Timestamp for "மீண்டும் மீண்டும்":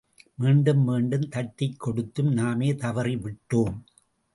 0.35-1.29